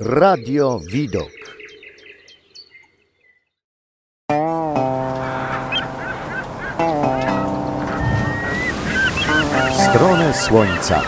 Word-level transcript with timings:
Radio 0.00 0.80
Widok. 0.92 1.30
Stronę 9.90 10.34
słońca. 10.34 11.02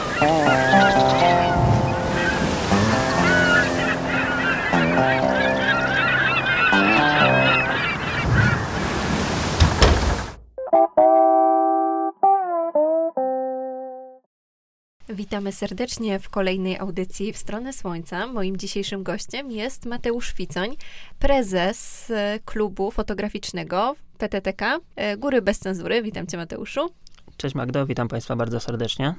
Witamy 15.29 15.53
serdecznie 15.53 16.19
w 16.19 16.29
kolejnej 16.29 16.79
audycji 16.79 17.33
w 17.33 17.37
stronę 17.37 17.73
Słońca. 17.73 18.27
Moim 18.27 18.57
dzisiejszym 18.57 19.03
gościem 19.03 19.51
jest 19.51 19.87
Mateusz 19.87 20.33
Ficoń, 20.33 20.77
prezes 21.19 22.11
e, 22.11 22.39
klubu 22.45 22.91
fotograficznego 22.91 23.97
PTTK 24.19 24.79
e, 24.97 25.17
Góry 25.17 25.43
Bez 25.43 25.59
Cenzury. 25.59 26.03
Witam 26.03 26.27
cię 26.27 26.37
Mateuszu. 26.37 26.91
Cześć 27.37 27.55
Magdo, 27.55 27.87
witam 27.87 28.09
Państwa 28.09 28.37
bardzo 28.37 28.61
serdecznie. 28.61 29.15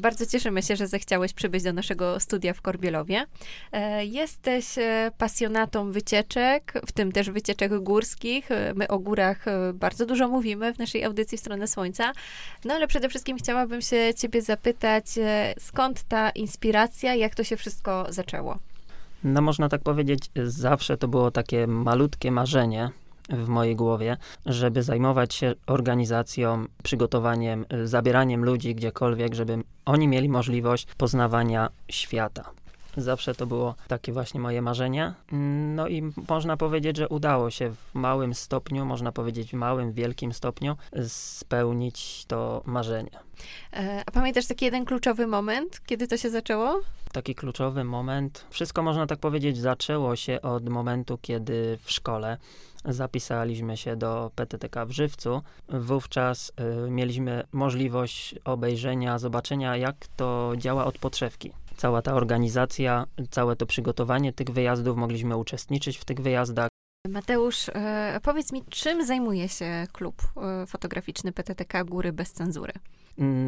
Bardzo 0.00 0.26
cieszymy 0.26 0.62
się, 0.62 0.76
że 0.76 0.86
zechciałeś 0.86 1.32
przybyć 1.32 1.62
do 1.62 1.72
naszego 1.72 2.20
studia 2.20 2.54
w 2.54 2.60
Korbielowie. 2.60 3.26
E, 3.72 4.04
jesteś 4.04 4.78
e, 4.78 5.10
pasjonatą 5.18 5.92
wycieczek, 5.92 6.72
w 6.86 6.92
tym 6.92 7.12
też 7.12 7.30
wycieczek 7.30 7.78
górskich. 7.78 8.50
E, 8.50 8.72
my 8.74 8.88
o 8.88 8.98
górach 8.98 9.44
bardzo 9.74 10.06
dużo 10.06 10.28
mówimy 10.28 10.74
w 10.74 10.78
naszej 10.78 11.04
audycji 11.04 11.38
w 11.38 11.40
stronę 11.40 11.68
Słońca. 11.68 12.12
No 12.64 12.74
ale 12.74 12.86
przede 12.86 13.08
wszystkim 13.08 13.38
chciałabym 13.38 13.82
się 13.82 14.14
ciebie 14.16 14.42
zapytać, 14.42 15.04
skąd 15.58 16.02
ta 16.02 16.30
inspiracja, 16.30 17.14
jak 17.14 17.34
to 17.34 17.44
się 17.44 17.56
wszystko 17.56 18.06
zaczęło? 18.08 18.58
No 19.24 19.42
można 19.42 19.68
tak 19.68 19.82
powiedzieć, 19.82 20.30
zawsze 20.44 20.96
to 20.96 21.08
było 21.08 21.30
takie 21.30 21.66
malutkie 21.66 22.30
marzenie, 22.30 22.90
w 23.28 23.48
mojej 23.48 23.76
głowie, 23.76 24.16
żeby 24.46 24.82
zajmować 24.82 25.34
się 25.34 25.54
organizacją, 25.66 26.66
przygotowaniem, 26.82 27.66
zabieraniem 27.84 28.44
ludzi 28.44 28.74
gdziekolwiek, 28.74 29.34
żeby 29.34 29.62
oni 29.84 30.08
mieli 30.08 30.28
możliwość 30.28 30.86
poznawania 30.96 31.68
świata. 31.88 32.50
Zawsze 32.96 33.34
to 33.34 33.46
było 33.46 33.74
takie 33.88 34.12
właśnie 34.12 34.40
moje 34.40 34.62
marzenie. 34.62 35.14
No 35.74 35.88
i 35.88 36.02
można 36.28 36.56
powiedzieć, 36.56 36.96
że 36.96 37.08
udało 37.08 37.50
się 37.50 37.70
w 37.70 37.94
małym 37.94 38.34
stopniu, 38.34 38.84
można 38.84 39.12
powiedzieć 39.12 39.50
w 39.50 39.54
małym, 39.54 39.92
wielkim 39.92 40.32
stopniu 40.32 40.76
spełnić 41.08 42.24
to 42.24 42.62
marzenie. 42.66 43.10
E, 43.72 44.02
a 44.06 44.10
pamiętasz 44.10 44.46
taki 44.46 44.64
jeden 44.64 44.84
kluczowy 44.84 45.26
moment, 45.26 45.80
kiedy 45.86 46.08
to 46.08 46.16
się 46.16 46.30
zaczęło? 46.30 46.80
Taki 47.12 47.34
kluczowy 47.34 47.84
moment. 47.84 48.44
Wszystko 48.50 48.82
można 48.82 49.06
tak 49.06 49.18
powiedzieć 49.18 49.58
zaczęło 49.58 50.16
się 50.16 50.42
od 50.42 50.68
momentu, 50.68 51.18
kiedy 51.22 51.78
w 51.82 51.90
szkole 51.92 52.38
zapisaliśmy 52.84 53.76
się 53.76 53.96
do 53.96 54.30
PTTK 54.34 54.86
w 54.86 54.90
Żywcu. 54.90 55.42
Wówczas 55.68 56.52
y, 56.86 56.90
mieliśmy 56.90 57.44
możliwość 57.52 58.34
obejrzenia, 58.44 59.18
zobaczenia, 59.18 59.76
jak 59.76 59.96
to 60.16 60.52
działa 60.56 60.84
od 60.84 60.98
podszewki. 60.98 61.52
Cała 61.76 62.02
ta 62.02 62.14
organizacja, 62.14 63.06
całe 63.30 63.56
to 63.56 63.66
przygotowanie 63.66 64.32
tych 64.32 64.50
wyjazdów, 64.50 64.96
mogliśmy 64.96 65.36
uczestniczyć 65.36 65.98
w 65.98 66.04
tych 66.04 66.20
wyjazdach. 66.20 66.68
Mateusz, 67.08 67.68
e, 67.68 68.20
powiedz 68.22 68.52
mi, 68.52 68.64
czym 68.70 69.06
zajmuje 69.06 69.48
się 69.48 69.86
klub 69.92 70.22
e, 70.36 70.66
fotograficzny 70.66 71.32
PTTK 71.32 71.84
Góry 71.84 72.12
bez 72.12 72.32
cenzury? 72.32 72.72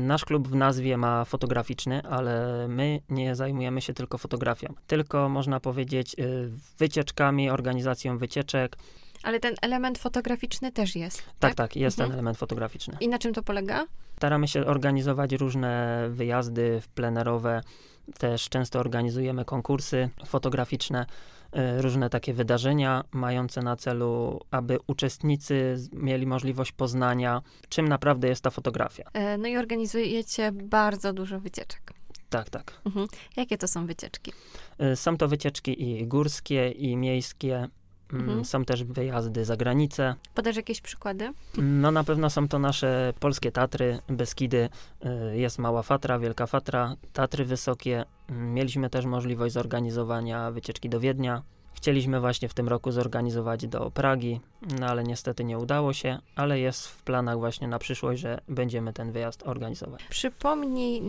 Nasz 0.07 0.25
klub 0.25 0.49
w 0.49 0.55
nazwie 0.55 0.97
ma 0.97 1.25
fotograficzny, 1.25 2.03
ale 2.03 2.67
my 2.69 3.01
nie 3.09 3.35
zajmujemy 3.35 3.81
się 3.81 3.95
tylko 3.95 4.19
fotografią, 4.19 4.75
tylko 4.87 5.29
można 5.29 5.61
powiedzieć 5.61 6.17
y, 6.19 6.51
wycieczkami, 6.79 7.51
organizacją 7.51 8.19
wycieczek, 8.19 8.77
ale 9.23 9.41
ten 9.41 9.55
element 9.63 9.99
fotograficzny 9.99 10.73
też 10.73 10.97
jest. 10.97 11.23
Tak, 11.23 11.35
tak, 11.39 11.55
tak 11.55 11.77
jest 11.77 11.99
mhm. 11.99 12.11
ten 12.11 12.15
element 12.15 12.39
fotograficzny. 12.39 12.97
I 13.01 13.09
na 13.09 13.19
czym 13.19 13.35
to 13.35 13.43
polega? 13.43 13.87
Staramy 14.17 14.49
się 14.49 14.67
organizować 14.67 15.33
różne 15.33 16.07
wyjazdy 16.11 16.83
plenerowe. 16.95 17.63
Też 18.19 18.49
często 18.49 18.79
organizujemy 18.81 19.45
konkursy 19.45 20.11
fotograficzne, 20.27 21.07
y, 21.79 21.83
różne 21.83 22.11
takie 22.11 22.35
wydarzenia 22.35 23.05
mające 23.13 23.63
na 23.63 23.77
celu, 23.77 24.41
aby 24.51 24.79
uczestnicy 24.87 25.77
mieli 25.93 26.27
możliwość 26.27 26.73
poznania, 26.73 27.43
czym 27.69 27.89
naprawdę 27.89 28.29
jest 28.29 28.43
ta 28.43 28.51
fotografia. 28.51 29.05
E, 29.13 29.39
no 29.39 29.49
i 29.49 29.57
organizujecie 29.57 30.53
bardzo 30.53 31.13
dużo 31.13 31.41
wycieczek. 31.41 31.93
Tak, 32.31 32.51
tak. 32.51 32.81
Mhm. 32.87 33.07
Jakie 33.37 33.59
to 33.59 33.69
są 33.69 33.87
wycieczki? 33.87 34.33
Y, 34.93 34.97
są 34.97 35.17
to 35.17 35.29
wycieczki 35.29 35.83
i 35.83 36.07
górskie, 36.07 36.71
i 36.71 36.97
miejskie, 36.97 37.69
Mhm. 38.13 38.31
Mm, 38.31 38.45
są 38.45 38.65
też 38.65 38.85
wyjazdy 38.85 39.45
za 39.45 39.57
granicę. 39.57 40.15
Podasz 40.35 40.57
jakieś 40.57 40.81
przykłady? 40.81 41.33
No 41.59 41.91
na 41.91 42.05
pewno 42.05 42.31
są 42.31 42.49
to 42.49 42.59
nasze 42.59 43.13
polskie 43.21 43.53
Tatry, 43.53 43.99
Beskidy, 44.09 44.69
y, 45.33 45.39
jest 45.39 45.59
Mała 45.59 45.83
Fatra, 45.83 46.19
Wielka 46.19 46.47
Fatra, 46.47 46.97
Tatry 47.13 47.45
Wysokie. 47.45 48.05
Mm, 48.29 48.55
mieliśmy 48.55 48.91
też 48.91 49.05
możliwość 49.05 49.55
zorganizowania 49.55 50.51
wycieczki 50.51 50.89
do 50.89 51.01
Wiednia, 51.01 51.43
Chcieliśmy 51.81 52.21
właśnie 52.21 52.49
w 52.49 52.55
tym 52.55 52.69
roku 52.69 52.93
zorganizować 52.93 53.67
do 53.67 53.91
Pragi, 53.91 54.41
no 54.79 54.87
ale 54.87 55.05
niestety 55.05 55.45
nie 55.45 55.59
udało 55.59 55.93
się, 55.93 56.19
ale 56.37 56.61
jest 56.61 56.89
w 56.89 57.03
planach 57.03 57.39
właśnie 57.39 57.69
na 57.69 57.79
przyszłość, 57.79 58.21
że 58.21 58.41
będziemy 58.49 58.93
ten 58.93 59.13
wyjazd 59.13 59.43
organizować. 59.47 60.05
Przypomnij 60.11 61.03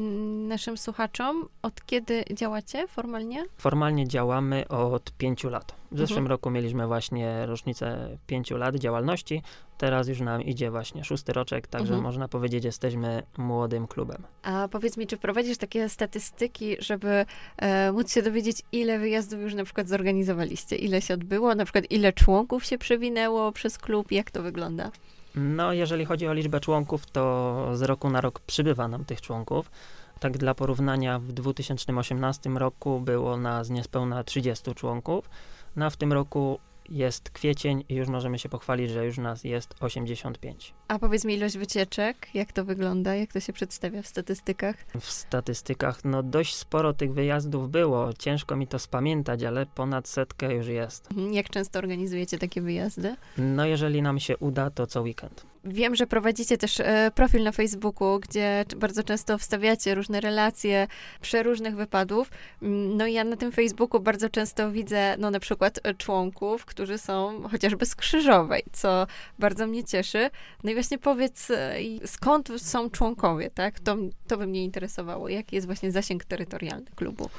naszym 0.47 0.77
słuchaczom, 0.77 1.47
od 1.61 1.85
kiedy 1.85 2.23
działacie 2.33 2.87
formalnie? 2.87 3.43
Formalnie 3.57 4.07
działamy 4.07 4.67
od 4.67 5.11
pięciu 5.11 5.49
lat. 5.49 5.81
W 5.91 5.97
zeszłym 5.97 6.17
mhm. 6.17 6.31
roku 6.31 6.49
mieliśmy 6.49 6.87
właśnie 6.87 7.45
rocznicę 7.45 8.17
pięciu 8.27 8.57
lat 8.57 8.75
działalności. 8.75 9.41
Teraz 9.77 10.07
już 10.07 10.19
nam 10.19 10.41
idzie 10.41 10.71
właśnie 10.71 11.03
szósty 11.03 11.33
roczek, 11.33 11.67
także 11.67 11.93
mhm. 11.93 12.03
można 12.03 12.27
powiedzieć, 12.27 12.63
jesteśmy 12.63 13.23
młodym 13.37 13.87
klubem. 13.87 14.23
A 14.43 14.67
powiedz 14.71 14.97
mi, 14.97 15.07
czy 15.07 15.17
prowadzisz 15.17 15.57
takie 15.57 15.89
statystyki, 15.89 16.75
żeby 16.79 17.25
e, 17.57 17.91
móc 17.91 18.13
się 18.13 18.21
dowiedzieć, 18.21 18.61
ile 18.71 18.99
wyjazdów 18.99 19.41
już 19.41 19.53
na 19.53 19.63
przykład 19.63 19.87
zorganizowaliście? 19.87 20.75
Ile 20.75 21.01
się 21.01 21.13
odbyło? 21.13 21.55
Na 21.55 21.65
przykład 21.65 21.91
ile 21.91 22.13
członków 22.13 22.65
się 22.65 22.77
przewinęło 22.77 23.40
przez 23.53 23.77
klub? 23.77 24.11
Jak 24.11 24.31
to 24.31 24.43
wygląda? 24.43 24.91
No, 25.35 25.73
jeżeli 25.73 26.05
chodzi 26.05 26.27
o 26.27 26.33
liczbę 26.33 26.59
członków, 26.59 27.05
to 27.05 27.67
z 27.73 27.81
roku 27.81 28.09
na 28.09 28.21
rok 28.21 28.39
przybywa 28.39 28.87
nam 28.87 29.05
tych 29.05 29.21
członków. 29.21 29.71
Tak 30.19 30.37
dla 30.37 30.53
porównania, 30.53 31.19
w 31.19 31.31
2018 31.31 32.49
roku 32.49 32.99
było 32.99 33.37
nas 33.37 33.69
niespełna 33.69 34.23
30 34.23 34.75
członków. 34.75 35.29
No 35.75 35.89
w 35.89 35.97
tym 35.97 36.13
roku 36.13 36.59
jest 36.91 37.29
kwiecień 37.29 37.83
i 37.89 37.95
już 37.95 38.07
możemy 38.07 38.39
się 38.39 38.49
pochwalić, 38.49 38.91
że 38.91 39.05
już 39.05 39.17
nas 39.17 39.43
jest 39.43 39.75
85. 39.79 40.73
A 40.87 40.99
powiedz 40.99 41.25
mi 41.25 41.33
ilość 41.33 41.57
wycieczek, 41.57 42.27
jak 42.33 42.53
to 42.53 42.65
wygląda, 42.65 43.15
jak 43.15 43.33
to 43.33 43.39
się 43.39 43.53
przedstawia 43.53 44.01
w 44.01 44.07
statystykach? 44.07 44.75
W 44.99 45.11
statystykach, 45.11 46.05
no 46.05 46.23
dość 46.23 46.55
sporo 46.55 46.93
tych 46.93 47.13
wyjazdów 47.13 47.69
było. 47.69 48.13
Ciężko 48.13 48.55
mi 48.55 48.67
to 48.67 48.79
spamiętać, 48.79 49.43
ale 49.43 49.65
ponad 49.65 50.07
setkę 50.07 50.53
już 50.53 50.67
jest. 50.67 51.11
Mhm, 51.11 51.33
jak 51.33 51.49
często 51.49 51.79
organizujecie 51.79 52.37
takie 52.37 52.61
wyjazdy? 52.61 53.15
No 53.37 53.65
jeżeli 53.65 54.01
nam 54.01 54.19
się 54.19 54.37
uda, 54.37 54.69
to 54.69 54.87
co 54.87 55.01
weekend. 55.01 55.50
Wiem, 55.63 55.95
że 55.95 56.07
prowadzicie 56.07 56.57
też 56.57 56.79
e, 56.79 57.11
profil 57.15 57.43
na 57.43 57.51
Facebooku, 57.51 58.19
gdzie 58.19 58.65
bardzo 58.77 59.03
często 59.03 59.37
wstawiacie 59.37 59.95
różne 59.95 60.21
relacje 60.21 60.87
przeróżnych 61.21 61.75
wypadów. 61.75 62.31
Mm, 62.61 62.97
no 62.97 63.07
i 63.07 63.13
ja 63.13 63.23
na 63.23 63.37
tym 63.37 63.51
Facebooku 63.51 63.99
bardzo 63.99 64.29
często 64.29 64.71
widzę, 64.71 65.15
no 65.17 65.31
na 65.31 65.39
przykład 65.39 65.79
e, 65.83 65.93
członków, 65.93 66.65
którzy 66.65 66.97
są 66.97 67.41
chociażby 67.51 67.85
z 67.85 67.95
Krzyżowej, 67.95 68.63
co 68.71 69.07
bardzo 69.39 69.67
mnie 69.67 69.83
cieszy. 69.83 70.29
No 70.63 70.71
i 70.71 70.73
właśnie 70.73 70.97
powiedz, 70.97 71.51
e, 71.51 71.75
skąd 72.05 72.49
są 72.57 72.89
członkowie, 72.89 73.49
tak? 73.49 73.79
To, 73.79 73.97
to 74.27 74.37
by 74.37 74.47
mnie 74.47 74.63
interesowało. 74.63 75.29
Jaki 75.29 75.55
jest 75.55 75.67
właśnie 75.67 75.91
zasięg 75.91 76.25
terytorialny 76.25 76.91
klubu? 76.95 77.29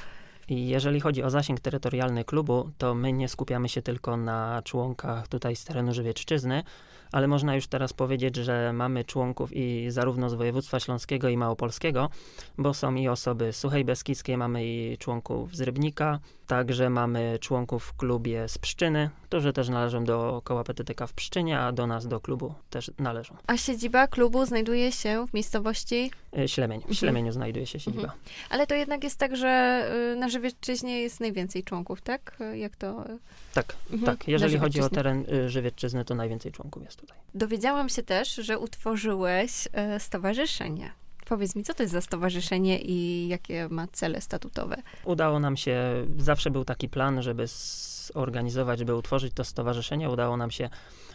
I 0.49 0.67
jeżeli 0.67 0.99
chodzi 0.99 1.23
o 1.23 1.29
zasięg 1.29 1.59
terytorialny 1.59 2.23
klubu, 2.23 2.71
to 2.77 2.95
my 2.95 3.13
nie 3.13 3.29
skupiamy 3.29 3.69
się 3.69 3.81
tylko 3.81 4.17
na 4.17 4.61
członkach 4.61 5.27
tutaj 5.27 5.55
z 5.55 5.63
terenu 5.65 5.93
Żywiecczyzny, 5.93 6.63
ale 7.11 7.27
można 7.27 7.55
już 7.55 7.67
teraz 7.67 7.93
powiedzieć, 7.93 8.35
że 8.35 8.73
mamy 8.73 9.03
członków 9.03 9.49
i 9.53 9.85
zarówno 9.89 10.29
z 10.29 10.33
województwa 10.33 10.79
śląskiego 10.79 11.29
i 11.29 11.37
małopolskiego, 11.37 12.09
bo 12.57 12.73
są 12.73 12.95
i 12.95 13.07
osoby 13.07 13.53
Suchej 13.53 13.85
Beskidzkiej, 13.85 14.37
mamy 14.37 14.65
i 14.65 14.97
członków 14.97 15.55
z 15.55 15.61
Rybnika, 15.61 16.19
także 16.47 16.89
mamy 16.89 17.37
członków 17.41 17.83
w 17.83 17.97
klubie 17.97 18.47
z 18.47 18.57
Pszczyny, 18.57 19.09
którzy 19.33 19.53
też 19.53 19.69
należą 19.69 20.03
do 20.03 20.41
koła 20.43 20.63
PTTK 20.63 21.07
w 21.07 21.13
Pszczynie, 21.13 21.59
a 21.59 21.71
do 21.71 21.87
nas, 21.87 22.07
do 22.07 22.19
klubu 22.19 22.53
też 22.69 22.91
należą. 22.99 23.35
A 23.47 23.57
siedziba 23.57 24.07
klubu 24.07 24.45
znajduje 24.45 24.91
się 24.91 25.27
w 25.27 25.33
miejscowości? 25.33 26.11
E, 26.37 26.47
Ślemień. 26.47 26.79
W 26.79 26.83
mhm. 26.83 26.95
Ślemieniu 26.95 27.27
mhm. 27.27 27.33
znajduje 27.33 27.67
się 27.67 27.79
siedziba. 27.79 28.03
Mhm. 28.03 28.19
Ale 28.49 28.67
to 28.67 28.75
jednak 28.75 29.03
jest 29.03 29.17
tak, 29.17 29.35
że 29.35 29.83
y, 30.13 30.15
na 30.15 30.29
Żywiecczyźnie 30.29 31.01
jest 31.01 31.19
najwięcej 31.19 31.63
członków, 31.63 32.01
tak? 32.01 32.37
Jak 32.53 32.75
to? 32.75 33.05
Tak, 33.53 33.75
mhm. 33.91 34.17
tak. 34.17 34.27
Jeżeli 34.27 34.57
chodzi 34.57 34.81
o 34.81 34.89
teren 34.89 35.25
y, 35.33 35.49
Żywiecczyzny, 35.49 36.05
to 36.05 36.15
najwięcej 36.15 36.51
członków 36.51 36.83
jest 36.83 36.99
tutaj. 36.99 37.17
Dowiedziałam 37.35 37.89
się 37.89 38.03
też, 38.03 38.35
że 38.35 38.59
utworzyłeś 38.59 39.67
stowarzyszenie. 39.99 40.91
Powiedz 41.25 41.55
mi, 41.55 41.63
co 41.63 41.73
to 41.73 41.83
jest 41.83 41.93
za 41.93 42.01
stowarzyszenie 42.01 42.79
i 42.81 43.27
jakie 43.27 43.67
ma 43.69 43.87
cele 43.87 44.21
statutowe? 44.21 44.75
Udało 45.05 45.39
nam 45.39 45.57
się, 45.57 45.77
zawsze 46.17 46.51
był 46.51 46.65
taki 46.65 46.89
plan, 46.89 47.21
żeby 47.21 47.47
zorganizować, 47.47 48.79
żeby 48.79 48.95
utworzyć 48.95 49.33
to 49.33 49.43
stowarzyszenie. 49.43 50.09
Udało 50.09 50.37
nam 50.37 50.51
się 50.51 50.69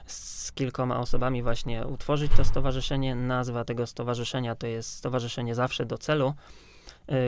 z 0.07 0.53
kilkoma 0.53 1.01
osobami 1.01 1.43
właśnie 1.43 1.87
utworzyć 1.87 2.33
to 2.37 2.45
stowarzyszenie. 2.45 3.15
Nazwa 3.15 3.65
tego 3.65 3.87
stowarzyszenia 3.87 4.55
to 4.55 4.67
jest 4.67 4.93
Stowarzyszenie 4.93 5.55
Zawsze 5.55 5.87
do 5.87 5.99
Celu. 5.99 6.35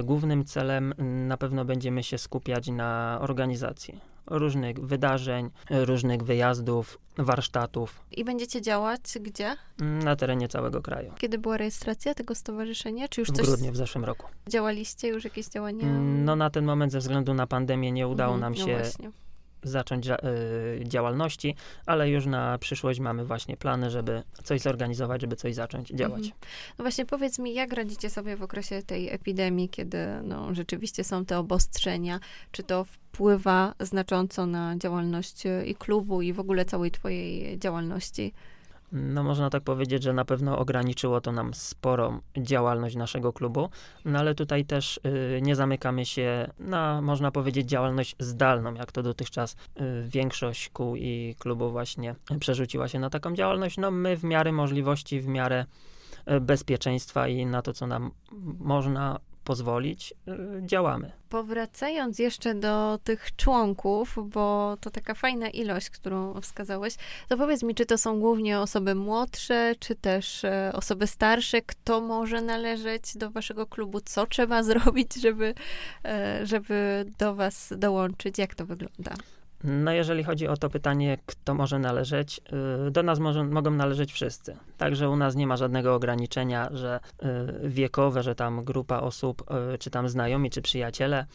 Y, 0.01 0.03
Głównym 0.03 0.45
celem 0.45 0.95
na 1.29 1.37
pewno 1.37 1.65
będziemy 1.65 2.03
się 2.03 2.19
skupiać 2.19 2.69
na 2.69 3.19
organizacji 3.21 4.10
różnych 4.27 4.81
wydarzeń, 4.87 5.51
różnych 5.71 6.23
wyjazdów, 6.23 6.99
warsztatów 7.19 8.01
I 8.13 8.25
będziecie 8.25 8.63
działać 8.63 9.01
gdzie? 9.21 9.57
na 9.79 10.17
terenie 10.17 10.49
całego 10.49 10.83
kraju. 10.83 11.13
Kiedy 11.19 11.39
była 11.39 11.57
rejestracja 11.57 12.15
tego 12.15 12.35
stowarzyszenia? 12.35 13.09
Czy 13.09 13.21
już 13.21 13.29
W 13.31 13.33
coś 13.33 13.47
grudniu 13.47 13.73
w 13.73 13.77
zeszłym 13.77 14.05
roku. 14.05 14.27
działaliście? 14.49 15.09
Już 15.09 15.25
jakieś 15.25 15.47
działania? 15.49 15.87
No 16.01 16.37
na 16.37 16.51
ten 16.51 16.65
moment 16.65 16.93
ze 16.93 16.99
względu 16.99 17.35
na 17.35 17.47
pandemię 17.47 17.93
nie 17.93 18.09
udało 18.09 18.35
Mhm, 18.35 18.53
nam 18.55 18.61
no 18.61 18.67
się 18.67 18.79
właśnie. 18.79 19.11
Zacząć 19.63 20.09
y, 20.09 20.15
działalności, 20.85 21.55
ale 21.87 22.11
już 22.11 22.27
na 22.27 22.59
przyszłość 22.59 23.01
mamy 23.01 23.25
właśnie 23.25 23.57
plany, 23.57 23.91
żeby 23.91 24.23
coś 24.45 24.61
zorganizować, 24.61 25.21
żeby 25.21 25.37
coś 25.37 25.55
zacząć 25.55 25.89
działać. 25.89 26.23
Mhm. 26.25 26.41
No 26.79 26.83
właśnie 26.83 27.07
powiedz 27.07 27.39
mi, 27.39 27.55
jak 27.55 27.73
radzicie 27.73 28.11
sobie 28.11 28.37
w 28.37 28.43
okresie 28.43 28.83
tej 28.83 29.11
epidemii, 29.11 29.69
kiedy 29.69 30.07
no, 30.23 30.55
rzeczywiście 30.55 31.05
są 31.05 31.25
te 31.25 31.39
obostrzenia? 31.39 32.21
Czy 32.53 32.63
to 32.63 32.85
wpływa 32.85 33.75
znacząco 33.81 34.47
na 34.47 34.77
działalność 34.77 35.47
e, 35.47 35.67
i 35.67 35.75
klubu, 35.75 36.23
i 36.23 36.33
w 36.33 36.41
ogóle 36.41 36.65
całej 36.65 36.91
twojej 36.91 37.59
działalności? 37.59 38.33
No 38.93 39.23
można 39.23 39.51
tak 39.51 39.63
powiedzieć, 39.63 40.03
że 40.03 40.13
na 40.13 40.25
pewno 40.25 40.59
ograniczyło 40.59 41.21
to 41.21 41.33
nam 41.33 41.55
sporą 41.55 42.21
działalność 42.37 42.97
naszego 42.97 43.33
klubu, 43.33 43.69
no 44.05 44.19
ale 44.19 44.35
tutaj 44.35 44.65
też 44.65 45.01
y, 45.37 45.41
nie 45.43 45.57
zamykamy 45.57 46.07
się 46.07 46.51
na, 46.59 47.03
można 47.03 47.31
powiedzieć, 47.31 47.69
działalność 47.69 48.17
zdalną, 48.19 48.75
jak 48.75 48.93
to 48.93 49.03
dotychczas 49.03 49.53
y, 49.53 49.57
większość 50.09 50.69
kół 50.69 50.97
i 50.97 51.37
klubów 51.39 51.73
właśnie 51.73 52.15
przerzuciła 52.41 52.89
się 52.89 52.99
na 52.99 53.11
taką 53.11 53.35
działalność. 53.35 53.79
No 53.79 53.91
my 53.91 54.17
w 54.17 54.25
miarę 54.25 54.53
możliwości, 54.53 55.21
w 55.21 55.27
miarę 55.27 55.65
y, 56.31 56.41
bezpieczeństwa 56.41 57.29
i 57.29 57.47
na 57.47 57.63
to, 57.63 57.73
co 57.73 57.87
nam 57.87 58.11
można 58.59 59.21
pozwolić, 59.45 60.15
y, 60.29 60.67
działamy. 60.67 61.13
Powracając 61.29 62.19
jeszcze 62.19 62.55
do 62.55 62.99
tych 63.05 63.37
członków, 63.37 64.19
bo 64.25 64.77
to 64.81 64.91
taka 64.91 65.15
fajna 65.15 65.49
ilość, 65.49 65.91
którą 65.91 66.41
wskazałeś, 66.41 66.95
to 67.29 67.37
powiedz 67.37 67.63
mi, 67.63 67.75
czy 67.75 67.87
to 67.87 67.99
są 67.99 68.21
głównie 68.21 68.61
osoby 68.61 68.95
młodsze, 68.95 69.75
czy 69.79 69.95
też 69.95 70.45
e, 70.45 70.73
osoby 70.75 71.07
starsze? 71.07 71.63
Kto 71.63 72.01
może 72.01 72.43
należeć 72.43 73.17
do 73.17 73.31
waszego 73.31 73.67
klubu? 73.67 74.01
Co 74.01 74.27
trzeba 74.27 74.63
zrobić, 74.71 75.15
żeby, 75.15 75.55
e, 76.05 76.47
żeby 76.47 77.05
do 77.19 77.35
was 77.35 77.73
dołączyć? 77.77 78.39
Jak 78.39 78.55
to 78.55 78.67
wygląda? 78.67 79.15
No, 79.65 79.93
jeżeli 79.93 80.25
chodzi 80.25 80.49
o 80.49 80.57
to 80.57 80.71
pytanie, 80.71 81.19
kto 81.27 81.55
może 81.55 81.79
należeć, 81.79 82.41
y, 82.87 82.91
do 82.91 83.03
nas 83.03 83.19
może, 83.19 83.45
mogą 83.45 83.71
należeć 83.71 84.13
wszyscy. 84.13 84.57
Także 84.77 85.11
u 85.11 85.17
nas 85.17 85.37
nie 85.37 85.47
ma 85.47 85.57
żadnego 85.57 85.95
ograniczenia, 85.95 86.69
że 86.73 87.01
y, 87.65 87.69
wiekowe, 87.69 88.23
że 88.23 88.35
tam 88.35 88.65
grupa 88.65 89.01
osób, 89.01 89.45
y, 89.75 89.79
czy 89.79 89.91
tam 89.91 90.09
znajomi, 90.09 90.51
czy 90.51 90.63
przyjaciele 90.63 91.27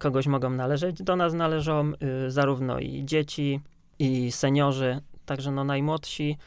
kogoś 0.00 0.26
mogą 0.26 0.50
należeć. 0.50 1.02
Do 1.02 1.16
nas 1.16 1.34
należą 1.34 1.92
zarówno 2.28 2.78
i 2.78 3.04
dzieci, 3.04 3.60
i 3.98 4.32
seniorzy. 4.32 5.00
Także 5.26 5.50
no, 5.50 5.64
najmłodsi 5.64 6.38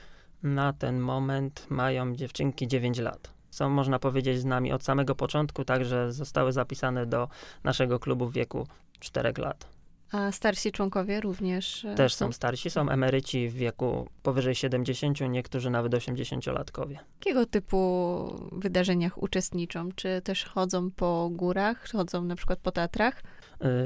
na 0.43 0.73
ten 0.73 0.99
moment 0.99 1.67
mają 1.69 2.15
dziewczynki 2.15 2.67
9 2.67 2.99
lat. 2.99 3.33
Są, 3.49 3.69
można 3.69 3.99
powiedzieć, 3.99 4.39
z 4.39 4.45
nami 4.45 4.73
od 4.73 4.83
samego 4.83 5.15
początku, 5.15 5.65
także 5.65 6.11
zostały 6.11 6.51
zapisane 6.51 7.05
do 7.05 7.27
naszego 7.63 7.99
klubu 7.99 8.27
w 8.27 8.33
wieku 8.33 8.67
4 8.99 9.33
lat. 9.37 9.74
A 10.17 10.31
starsi 10.31 10.71
członkowie 10.71 11.21
również? 11.21 11.85
e, 11.85 11.95
Też 11.95 12.13
są 12.13 12.31
starsi, 12.31 12.69
są 12.69 12.89
emeryci 12.89 13.49
w 13.49 13.53
wieku 13.53 14.09
powyżej 14.23 14.55
70, 14.55 15.19
niektórzy 15.29 15.69
nawet 15.69 15.93
80-latkowie. 15.93 16.95
W 16.95 17.25
jakiego 17.25 17.45
typu 17.45 18.49
wydarzeniach 18.51 19.23
uczestniczą? 19.23 19.89
Czy 19.95 20.21
też 20.23 20.45
chodzą 20.45 20.91
po 20.91 21.29
górach, 21.31 21.89
chodzą 21.91 22.21
na 22.23 22.35
przykład 22.35 22.59
po 22.59 22.71
Tatrach? 22.71 23.23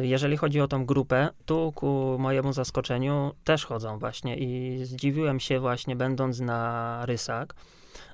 Y, 0.02 0.08
Jeżeli 0.08 0.38
chodzi 0.38 0.62
o 0.62 0.68
tą 0.68 0.86
grupę, 0.86 1.30
tu 1.46 1.72
ku 1.76 2.16
mojemu 2.20 2.54
zaskoczeniu 2.54 3.32
też 3.44 3.66
chodzą 3.66 4.00
właśnie 4.00 4.38
i 4.38 4.80
zdziwiłem 4.86 5.40
się 5.40 5.60
właśnie 5.60 5.96
będąc 5.96 6.40
na 6.40 7.02
Rysach. 7.06 7.48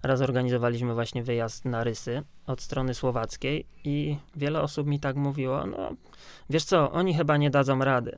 Raz 0.04 0.22
organizowaliśmy 0.22 0.94
właśnie 0.94 1.24
wyjazd 1.24 1.66
na 1.66 1.84
Rysy 1.84 2.24
od 2.48 2.62
strony 2.62 2.94
słowackiej 2.94 3.66
i 3.84 4.18
wiele 4.36 4.62
osób 4.62 4.88
mi 4.88 5.00
tak 5.00 5.16
mówiło, 5.16 5.66
no 5.66 5.90
wiesz 6.50 6.64
co, 6.64 6.92
oni 6.92 7.14
chyba 7.14 7.38
nie 7.38 7.50
dadzą 7.50 7.80
rady. 7.80 8.18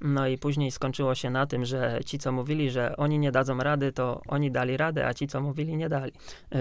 No 0.00 0.26
i 0.28 0.38
później 0.38 0.70
skończyło 0.70 1.14
się 1.14 1.30
na 1.30 1.46
tym, 1.46 1.64
że 1.64 2.00
ci, 2.06 2.18
co 2.18 2.32
mówili, 2.32 2.70
że 2.70 2.96
oni 2.96 3.18
nie 3.18 3.32
dadzą 3.32 3.58
rady, 3.58 3.92
to 3.92 4.20
oni 4.28 4.50
dali 4.50 4.76
radę, 4.76 5.06
a 5.06 5.14
ci, 5.14 5.26
co 5.26 5.40
mówili, 5.40 5.76
nie 5.76 5.88
dali. 5.88 6.12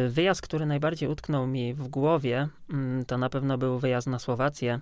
Wyjazd, 0.09 0.41
który 0.41 0.65
najbardziej 0.65 1.09
utknął 1.09 1.47
mi 1.47 1.73
w 1.73 1.87
głowie, 1.87 2.47
mm, 2.69 3.05
to 3.05 3.17
na 3.17 3.29
pewno 3.29 3.57
był 3.57 3.79
wyjazd 3.79 4.07
na 4.07 4.19
Słowację, 4.19 4.79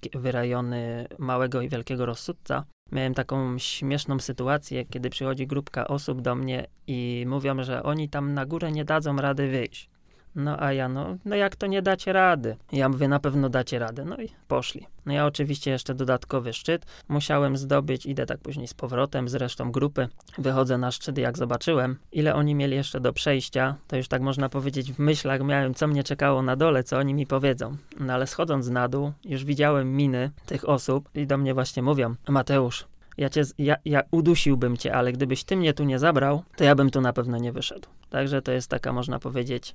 ki- 0.00 0.10
w 0.14 0.26
rejony 0.26 1.06
Małego 1.18 1.60
i 1.62 1.68
Wielkiego 1.68 2.06
Rozsudca. 2.06 2.64
Miałem 2.92 3.14
taką 3.14 3.58
śmieszną 3.58 4.18
sytuację, 4.18 4.84
kiedy 4.84 5.10
przychodzi 5.10 5.46
grupka 5.46 5.88
osób 5.88 6.20
do 6.20 6.34
mnie 6.34 6.66
i 6.86 7.24
mówią, 7.28 7.62
że 7.62 7.82
oni 7.82 8.08
tam 8.08 8.34
na 8.34 8.46
górę 8.46 8.72
nie 8.72 8.84
dadzą 8.84 9.16
rady 9.16 9.48
wyjść. 9.48 9.90
No 10.34 10.62
a 10.62 10.72
ja, 10.72 10.88
no, 10.88 11.16
no 11.24 11.36
jak 11.36 11.56
to 11.56 11.66
nie 11.66 11.82
dacie 11.82 12.12
rady? 12.12 12.56
Ja 12.72 12.88
mówię, 12.88 13.08
na 13.08 13.20
pewno 13.20 13.48
dacie 13.48 13.78
radę. 13.78 14.04
No 14.04 14.16
i 14.16 14.28
poszli. 14.48 14.86
No 15.06 15.12
ja 15.12 15.26
oczywiście 15.26 15.70
jeszcze 15.70 15.94
dodatkowy 15.94 16.52
szczyt 16.52 16.86
musiałem 17.08 17.56
zdobyć, 17.56 18.06
idę 18.06 18.26
tak 18.26 18.38
później 18.38 18.68
z 18.68 18.74
powrotem 18.74 19.28
z 19.28 19.34
resztą 19.34 19.72
grupy. 19.72 20.08
Wychodzę 20.38 20.78
na 20.78 20.90
szczyt, 20.90 21.18
jak 21.18 21.38
zobaczyłem, 21.38 21.98
ile 22.12 22.34
oni 22.34 22.54
mieli 22.54 22.76
jeszcze 22.76 23.00
do 23.00 23.12
przejścia, 23.12 23.74
to 23.86 23.96
już 23.96 24.08
tak 24.08 24.22
można 24.22 24.48
powiedzieć 24.48 24.92
w 24.92 24.98
myślach 24.98 25.42
miałem, 25.42 25.74
co 25.74 25.86
mnie 25.86 26.04
czekało 26.04 26.42
na 26.42 26.56
dole, 26.56 26.84
co 26.84 26.98
oni 26.98 27.14
mi 27.14 27.26
powiedzą. 27.26 27.76
No 28.00 28.12
ale 28.12 28.26
schodząc 28.26 28.68
na 28.68 28.88
dół, 28.88 29.12
już 29.24 29.44
widziałem 29.44 29.96
miny 29.96 30.30
tych 30.46 30.68
osób 30.68 31.08
i 31.14 31.26
do 31.26 31.38
mnie 31.38 31.54
właśnie 31.54 31.82
mówią, 31.82 32.14
Mateusz, 32.28 32.86
ja, 33.18 33.30
cię, 33.30 33.42
ja, 33.58 33.76
ja 33.84 34.02
udusiłbym 34.10 34.76
cię, 34.76 34.94
ale 34.94 35.12
gdybyś 35.12 35.44
ty 35.44 35.56
mnie 35.56 35.74
tu 35.74 35.84
nie 35.84 35.98
zabrał, 35.98 36.42
to 36.56 36.64
ja 36.64 36.74
bym 36.74 36.90
tu 36.90 37.00
na 37.00 37.12
pewno 37.12 37.38
nie 37.38 37.52
wyszedł. 37.52 37.88
Także 38.10 38.42
to 38.42 38.52
jest 38.52 38.70
taka, 38.70 38.92
można 38.92 39.18
powiedzieć, 39.18 39.74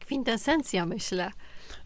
Kwintesencja, 0.00 0.86
myślę. 0.86 1.30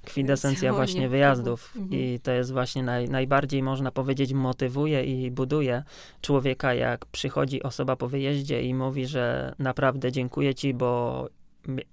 kwintesencja 0.05 0.73
właśnie 0.73 1.09
wyjazdów. 1.09 1.73
Mhm. 1.77 2.01
I 2.01 2.21
to 2.23 2.31
jest 2.33 2.53
właśnie 2.53 2.83
naj, 2.83 3.09
najbardziej, 3.09 3.63
można 3.63 3.91
powiedzieć, 3.91 4.33
motywuje 4.33 5.05
i 5.05 5.31
buduje 5.31 5.83
człowieka, 6.21 6.75
jak 6.75 7.07
przychodzi 7.07 7.63
osoba 7.63 7.97
po 7.97 8.09
wyjeździe 8.09 8.63
i 8.63 8.75
mówi, 8.75 9.07
że 9.07 9.55
naprawdę 9.59 10.13
dziękuję 10.13 10.55
ci, 10.55 10.75
bo 10.75 11.29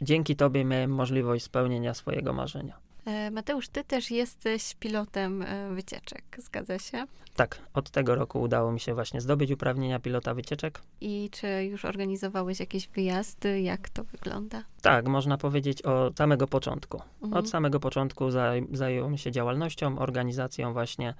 dzięki 0.01 0.35
tobie 0.35 0.65
miałem 0.65 0.91
możliwość 0.91 1.45
spełnienia 1.45 1.93
swojego 1.93 2.33
marzenia. 2.33 2.77
E, 3.05 3.31
Mateusz, 3.31 3.67
ty 3.69 3.83
też 3.83 4.11
jesteś 4.11 4.75
pilotem 4.79 5.41
e, 5.41 5.69
wycieczek, 5.73 6.23
zgadza 6.37 6.79
się? 6.79 7.05
Tak, 7.35 7.61
od 7.73 7.89
tego 7.89 8.15
roku 8.15 8.41
udało 8.41 8.71
mi 8.71 8.79
się 8.79 8.93
właśnie 8.93 9.21
zdobyć 9.21 9.51
uprawnienia 9.51 9.99
pilota 9.99 10.33
wycieczek. 10.33 10.81
I 11.01 11.29
czy 11.31 11.47
już 11.63 11.85
organizowałeś 11.85 12.59
jakieś 12.59 12.87
wyjazdy? 12.87 13.61
Jak 13.61 13.89
to 13.89 14.03
wygląda? 14.03 14.63
Tak, 14.81 15.07
można 15.07 15.37
powiedzieć 15.37 15.81
od 15.81 16.17
samego 16.17 16.47
początku. 16.47 17.01
Mhm. 17.21 17.33
Od 17.33 17.49
samego 17.49 17.79
początku 17.79 18.31
zaj, 18.31 18.67
zająłem 18.71 19.17
się 19.17 19.31
działalnością, 19.31 19.99
organizacją 19.99 20.73
właśnie, 20.73 21.13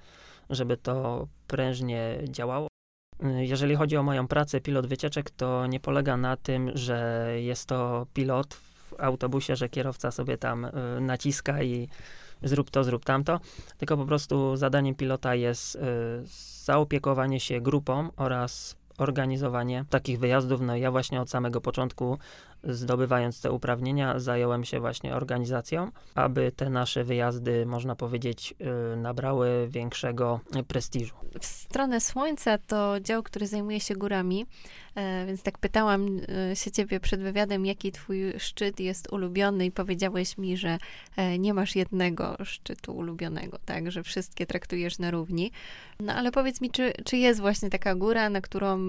żeby 0.50 0.78
to 0.78 1.28
prężnie 1.48 2.18
działało. 2.30 2.68
Y, 3.24 3.46
Jeżeli 3.46 3.76
chodzi 3.76 3.98
o 3.98 4.04
moją 4.04 4.28
pracę, 4.28 4.62
pilot 4.62 4.88
wycieczek, 4.88 5.30
to 5.30 5.68
nie 5.68 5.80
polega 5.80 6.18
na 6.18 6.38
tym, 6.38 6.72
że 6.74 7.28
jest 7.40 7.66
to 7.66 8.08
pilot 8.14 8.58
autobusie, 9.00 9.56
że 9.56 9.70
kierowca 9.70 10.12
sobie 10.12 10.38
tam 10.38 10.66
y, 10.66 10.72
naciska 11.02 11.64
i 11.64 11.90
zrób 12.44 12.72
to, 12.72 12.84
zrób 12.84 13.06
tamto, 13.06 13.40
tylko 13.78 13.98
po 13.98 14.06
prostu 14.06 14.56
zadaniem 14.56 14.96
pilota 14.96 15.36
jest 15.36 15.76
y, 15.76 15.80
zaopiekowanie 16.66 17.40
się 17.40 17.62
grupą 17.62 18.10
oraz 18.18 18.76
organizowanie 18.98 19.86
takich 19.90 20.20
wyjazdów. 20.20 20.62
No 20.62 20.76
ja 20.76 20.92
właśnie 20.92 21.22
od 21.22 21.30
samego 21.30 21.62
początku, 21.62 22.18
zdobywając 22.64 23.42
te 23.42 23.52
uprawnienia, 23.52 24.20
zająłem 24.20 24.64
się 24.64 24.80
właśnie 24.80 25.16
organizacją, 25.16 25.92
aby 26.16 26.52
te 26.52 26.70
nasze 26.70 27.04
wyjazdy, 27.04 27.66
można 27.66 27.96
powiedzieć, 27.96 28.54
y, 28.94 28.96
nabrały 28.96 29.68
większego 29.70 30.40
prestiżu. 30.68 31.16
W 31.40 31.46
stronę 31.46 32.02
Słońca 32.02 32.58
to 32.58 33.00
dział, 33.00 33.24
który 33.24 33.48
zajmuje 33.48 33.80
się 33.80 33.96
górami, 33.96 34.46
więc 35.28 35.44
tak 35.44 35.58
pytałam 35.58 36.20
e, 36.52 36.56
się 36.56 36.72
ciebie 36.72 37.00
przed 37.00 37.22
wywiadem, 37.22 37.66
jaki 37.66 37.92
twój 37.92 38.34
szczyt 38.38 38.80
jest 38.80 39.12
ulubiony 39.12 39.66
i 39.66 39.72
powiedziałeś 39.72 40.38
mi, 40.38 40.58
że 40.58 40.78
e, 41.16 41.40
nie 41.40 41.54
masz 41.54 41.76
jednego 41.76 42.38
szczytu 42.44 42.98
ulubionego, 42.98 43.60
tak, 43.66 43.92
że 43.92 44.04
wszystkie 44.04 44.46
traktujesz 44.46 45.00
na 45.00 45.12
równi. 45.12 45.52
No 46.00 46.14
ale 46.14 46.32
powiedz 46.32 46.62
mi, 46.62 46.72
czy, 46.72 46.94
czy 47.06 47.18
jest 47.18 47.40
właśnie 47.40 47.70
taka 47.70 47.96
góra, 47.96 48.30
na 48.30 48.42
którą 48.42 48.80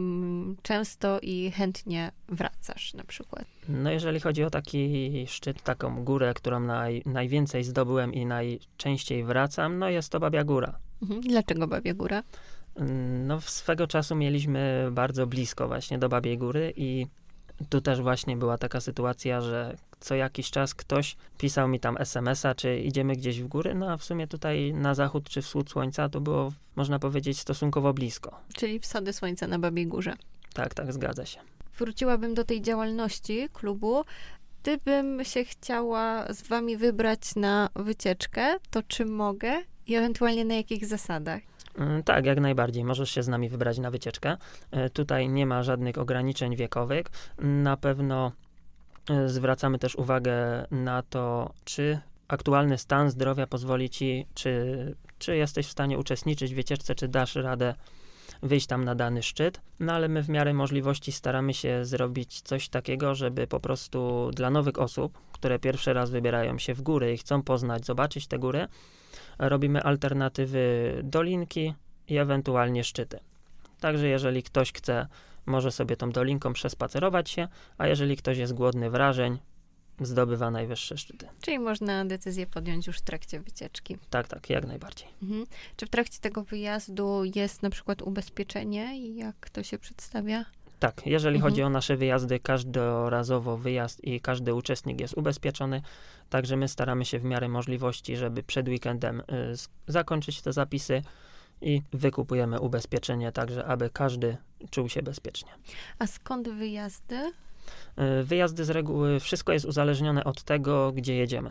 często 0.62 1.20
i 1.22 1.50
chętnie 1.50 2.12
wracasz 2.28 2.94
na 2.94 3.04
przykład? 3.04 3.44
No 3.68 3.90
jeżeli 3.90 4.20
chodzi 4.20 4.44
o 4.44 4.50
taki 4.50 5.24
szczyt, 5.28 5.62
taką 5.62 6.04
górę, 6.04 6.34
którą 6.34 6.60
naj, 6.60 7.02
najwięcej 7.06 7.64
zdobyłem 7.64 8.14
i 8.14 8.26
najczęściej 8.26 9.24
wracam, 9.24 9.78
no 9.78 9.88
jest 9.88 10.12
to 10.12 10.20
Babia 10.20 10.44
Góra. 10.44 10.78
Mhm. 11.02 11.20
Dlaczego 11.20 11.66
Babia 11.66 11.94
Góra? 11.94 12.22
No 13.26 13.40
swego 13.40 13.86
czasu 13.86 14.16
mieliśmy 14.16 14.88
bardzo 14.92 15.26
blisko 15.26 15.68
właśnie 15.68 15.98
do 15.98 16.08
Babiej 16.08 16.38
Góry 16.38 16.72
i 16.76 17.06
tu 17.68 17.80
też 17.80 18.00
właśnie 18.00 18.36
była 18.36 18.58
taka 18.58 18.80
sytuacja, 18.80 19.40
że 19.40 19.76
co 20.00 20.14
jakiś 20.14 20.50
czas 20.50 20.74
ktoś 20.74 21.16
pisał 21.38 21.68
mi 21.68 21.80
tam 21.80 21.96
SMS-a, 21.98 22.54
czy 22.54 22.78
idziemy 22.78 23.16
gdzieś 23.16 23.42
w 23.42 23.46
góry, 23.46 23.74
no 23.74 23.90
a 23.92 23.96
w 23.96 24.04
sumie 24.04 24.26
tutaj 24.26 24.72
na 24.72 24.94
zachód 24.94 25.28
czy 25.28 25.42
wschód 25.42 25.70
słońca 25.70 26.08
to 26.08 26.20
było, 26.20 26.52
można 26.76 26.98
powiedzieć, 26.98 27.38
stosunkowo 27.38 27.92
blisko. 27.92 28.40
Czyli 28.54 28.80
wsady 28.80 29.12
słońca 29.12 29.46
na 29.46 29.58
Babiej 29.58 29.86
Górze. 29.86 30.14
Tak, 30.54 30.74
tak, 30.74 30.92
zgadza 30.92 31.26
się. 31.26 31.40
Wróciłabym 31.78 32.34
do 32.34 32.44
tej 32.44 32.62
działalności 32.62 33.48
klubu. 33.52 34.04
Gdybym 34.62 35.24
się 35.24 35.44
chciała 35.44 36.32
z 36.32 36.42
wami 36.42 36.76
wybrać 36.76 37.36
na 37.36 37.68
wycieczkę, 37.74 38.56
to 38.70 38.82
czy 38.82 39.04
mogę 39.04 39.52
i 39.86 39.94
ewentualnie 39.94 40.44
na 40.44 40.54
jakich 40.54 40.86
zasadach? 40.86 41.42
Mm, 41.78 42.02
Tak, 42.02 42.26
jak 42.26 42.40
najbardziej. 42.40 42.84
Możesz 42.84 43.10
się 43.10 43.22
z 43.22 43.28
nami 43.28 43.48
wybrać 43.48 43.78
na 43.78 43.90
wycieczkę. 43.90 44.36
E, 44.70 44.90
Tutaj 44.90 45.28
nie 45.28 45.46
ma 45.46 45.62
żadnych 45.62 45.98
ograniczeń 45.98 46.56
wiekowych. 46.56 47.06
Na 47.38 47.76
pewno 47.76 48.32
e, 49.10 49.28
zwracamy 49.28 49.78
też 49.78 49.96
uwagę 49.96 50.66
na 50.70 51.02
to, 51.02 51.52
czy 51.64 51.98
aktualny 52.28 52.78
stan 52.78 53.10
zdrowia 53.10 53.46
pozwoli 53.46 53.90
ci, 53.90 54.26
czy, 54.34 54.94
czy 55.18 55.36
jesteś 55.36 55.66
w 55.66 55.70
stanie 55.70 55.98
uczestniczyć 55.98 56.52
w 56.52 56.56
wycieczce, 56.56 56.94
czy 56.94 57.08
dasz 57.08 57.34
radę 57.34 57.74
wyjść 58.42 58.66
tam 58.66 58.84
na 58.84 58.94
dany 58.94 59.22
szczyt. 59.22 59.60
No 59.80 59.92
ale 59.92 60.08
my 60.08 60.22
w 60.22 60.28
miarę 60.28 60.54
możliwości 60.54 61.12
staramy 61.12 61.54
się 61.54 61.84
zrobić 61.84 62.40
coś 62.40 62.68
takiego, 62.68 63.14
żeby 63.14 63.46
po 63.46 63.60
prostu 63.60 64.30
dla 64.34 64.50
nowych 64.50 64.78
osób, 64.78 65.18
które 65.32 65.58
pierwszy 65.58 65.92
raz 65.92 66.10
wybierają 66.10 66.58
się 66.58 66.74
w 66.74 66.82
góry 66.82 67.12
i 67.14 67.18
chcą 67.18 67.42
poznać, 67.42 67.86
zobaczyć 67.86 68.26
te 68.26 68.38
góry, 68.38 68.68
robimy 69.38 69.82
alternatywy 69.82 70.92
dolinki 71.04 71.74
i 72.08 72.16
ewentualnie 72.16 72.84
szczyty. 72.84 73.18
Także 73.80 74.08
jeżeli 74.08 74.42
ktoś 74.42 74.72
chce, 74.72 75.06
może 75.46 75.72
sobie 75.72 75.96
tą 75.96 76.10
dolinką 76.10 76.52
przespacerować 76.52 77.30
się, 77.30 77.48
a 77.78 77.86
jeżeli 77.86 78.16
ktoś 78.16 78.38
jest 78.38 78.54
głodny 78.54 78.90
wrażeń, 78.90 79.38
zdobywa 80.00 80.50
najwyższe 80.50 80.98
szczyty. 80.98 81.28
Czyli 81.40 81.58
można 81.58 82.04
decyzję 82.04 82.46
podjąć 82.46 82.86
już 82.86 82.98
w 82.98 83.02
trakcie 83.02 83.40
wycieczki. 83.40 83.98
Tak, 84.10 84.28
tak, 84.28 84.50
jak 84.50 84.66
najbardziej. 84.66 85.08
Mhm. 85.22 85.46
Czy 85.76 85.86
w 85.86 85.90
trakcie 85.90 86.20
tego 86.20 86.42
wyjazdu 86.42 87.22
jest 87.34 87.62
na 87.62 87.70
przykład 87.70 88.02
ubezpieczenie 88.02 88.98
i 88.98 89.16
jak 89.16 89.50
to 89.50 89.62
się 89.62 89.78
przedstawia? 89.78 90.44
Tak, 90.78 91.06
jeżeli 91.06 91.36
Mhm. 91.36 91.52
chodzi 91.52 91.62
o 91.62 91.68
nasze 91.70 91.96
wyjazdy, 91.96 92.40
każdorazowo 92.40 93.56
wyjazd 93.56 94.04
i 94.04 94.20
każdy 94.20 94.54
uczestnik 94.54 95.00
jest 95.00 95.14
ubezpieczony, 95.16 95.82
także 96.30 96.56
my 96.56 96.68
staramy 96.68 97.04
się 97.04 97.18
w 97.18 97.24
miarę 97.24 97.48
możliwości, 97.48 98.16
żeby 98.16 98.42
przed 98.42 98.68
weekendem 98.68 99.20
y, 99.20 99.22
zakończyć 99.86 100.42
te 100.42 100.52
zapisy 100.52 101.02
i 101.60 101.82
wykupujemy 101.92 102.60
ubezpieczenie, 102.60 103.32
także 103.32 103.64
aby 103.64 103.90
każdy 103.90 104.36
czuł 104.70 104.88
się 104.88 105.02
bezpiecznie. 105.02 105.48
A 105.98 106.06
skąd 106.06 106.48
wyjazdy? 106.48 107.32
Y, 108.20 108.24
Wyjazdy 108.24 108.64
z 108.64 108.70
reguły, 108.70 109.20
wszystko 109.20 109.52
jest 109.52 109.64
uzależnione 109.66 110.24
od 110.24 110.42
tego, 110.42 110.92
gdzie 110.92 111.14
jedziemy. 111.14 111.50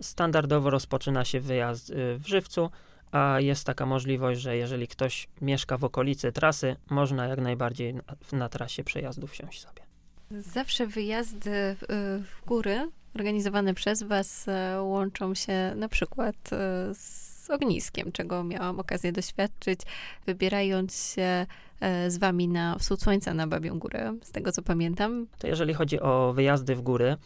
Standardowo 0.00 0.70
rozpoczyna 0.70 1.24
się 1.24 1.40
wyjazd 1.40 1.90
y, 1.90 2.18
w 2.18 2.26
Żywcu, 2.26 2.70
a 3.14 3.40
jest 3.40 3.66
taka 3.66 3.86
możliwość, 3.86 4.40
że 4.40 4.56
jeżeli 4.56 4.88
ktoś 4.88 5.28
mieszka 5.40 5.78
w 5.78 5.84
okolicy 5.84 6.32
trasy, 6.32 6.76
można 6.90 7.26
jak 7.26 7.40
najbardziej 7.40 7.94
na, 7.94 8.02
na 8.32 8.48
trasie 8.48 8.84
przejazdu 8.84 9.26
wsiąść 9.26 9.60
sobie. 9.62 9.82
Zawsze 10.30 10.86
wyjazdy 10.86 11.50
y, 11.50 11.76
w 12.22 12.44
góry 12.46 12.88
organizowane 13.14 13.74
przez 13.74 14.02
Was 14.02 14.48
e, 14.48 14.82
łączą 14.82 15.34
się 15.34 15.72
na 15.76 15.88
przykład 15.88 16.36
e, 16.52 16.94
z 16.94 17.50
ogniskiem, 17.50 18.12
czego 18.12 18.44
miałam 18.44 18.80
okazję 18.80 19.12
doświadczyć, 19.12 19.80
wybierając 20.26 21.14
się 21.14 21.46
e, 21.80 22.10
z 22.10 22.18
Wami 22.18 22.48
na 22.48 22.78
wschód 22.78 23.02
słońca 23.02 23.34
na 23.34 23.46
Babią 23.46 23.78
Górę, 23.78 24.14
z 24.22 24.32
tego 24.32 24.52
co 24.52 24.62
pamiętam. 24.62 25.26
To 25.38 25.46
jeżeli 25.46 25.74
chodzi 25.74 26.00
o 26.00 26.32
wyjazdy 26.32 26.76
w 26.76 26.80
góry, 26.80 27.16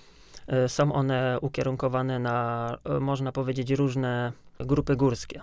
są 0.67 0.93
one 0.93 1.39
ukierunkowane 1.41 2.19
na, 2.19 2.79
można 3.01 3.33
powiedzieć, 3.33 3.71
różne 3.71 4.33
grupy 4.61 4.97
górskie. 4.97 5.43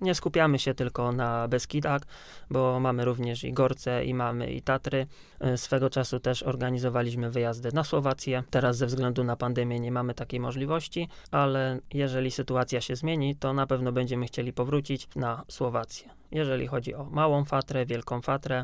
Nie 0.00 0.14
skupiamy 0.14 0.58
się 0.58 0.74
tylko 0.74 1.12
na 1.12 1.48
Beskidach, 1.48 2.02
bo 2.50 2.80
mamy 2.80 3.04
również 3.04 3.44
i 3.44 3.52
Gorce, 3.52 4.04
i 4.04 4.14
mamy 4.14 4.52
i 4.52 4.62
Tatry. 4.62 5.06
Y, 5.54 5.58
Swego 5.58 5.90
czasu 5.90 6.20
też 6.20 6.42
organizowaliśmy 6.42 7.30
wyjazdy 7.30 7.72
na 7.72 7.84
Słowację. 7.84 8.42
Teraz 8.50 8.76
ze 8.76 8.86
względu 8.86 9.24
na 9.24 9.36
pandemię 9.36 9.80
nie 9.80 9.92
mamy 9.92 10.14
takiej 10.14 10.40
możliwości, 10.40 11.08
ale 11.30 11.78
jeżeli 11.92 12.30
sytuacja 12.30 12.80
się 12.80 12.96
zmieni, 12.96 13.36
to 13.36 13.52
na 13.52 13.66
pewno 13.66 13.92
będziemy 13.92 14.26
chcieli 14.26 14.52
powrócić 14.52 15.08
na 15.16 15.44
Słowację. 15.48 16.08
Jeżeli 16.30 16.66
chodzi 16.66 16.94
o 16.94 17.04
Małą 17.04 17.44
Fatrę, 17.44 17.86
Wielką 17.86 18.22
Fatrę, 18.22 18.60